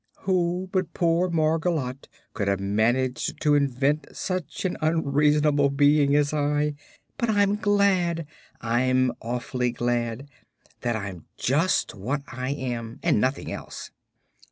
[0.21, 6.73] Who but poor Margolotte could have managed to invent such an unreasonable being as I?
[7.19, 8.25] But I'm glad
[8.61, 10.27] I'm awfully glad!
[10.79, 13.91] that I'm just what I am, and nothing else."